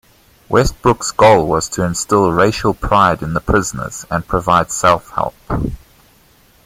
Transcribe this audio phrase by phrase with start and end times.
[0.49, 5.35] Westbrook's goal was to instill racial pride in the prisoners and provide self-help.